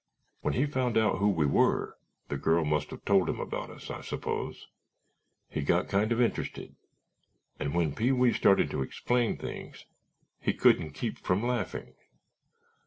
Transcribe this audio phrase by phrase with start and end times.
[0.39, 1.95] "When he found out who we were
[2.27, 4.65] (the girl must have told him about us, I suppose)
[5.47, 6.75] he got kind of interested
[7.59, 9.85] and when Pee wee started to explain things
[10.39, 11.93] he couldn't keep from laughing.